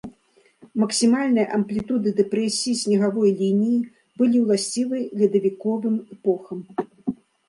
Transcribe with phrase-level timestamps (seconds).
[0.83, 3.77] Максімальныя амплітуды дэпрэсіі снегавой лініі
[4.21, 6.59] былі ўласцівы ледавіковым эпохам.